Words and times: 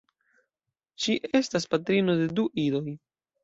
Ŝi 1.03 1.19
estas 1.41 1.69
patrino 1.77 2.19
de 2.25 2.29
du 2.41 2.51
idoj. 2.67 2.87